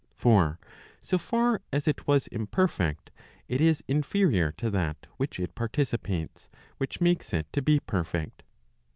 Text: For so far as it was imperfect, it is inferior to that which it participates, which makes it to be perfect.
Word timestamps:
For 0.15 0.59
so 1.03 1.19
far 1.19 1.61
as 1.71 1.87
it 1.87 2.07
was 2.07 2.25
imperfect, 2.25 3.11
it 3.47 3.61
is 3.61 3.83
inferior 3.87 4.51
to 4.53 4.71
that 4.71 5.05
which 5.17 5.39
it 5.39 5.53
participates, 5.53 6.49
which 6.79 6.99
makes 7.01 7.33
it 7.33 7.53
to 7.53 7.61
be 7.61 7.79
perfect. 7.79 8.41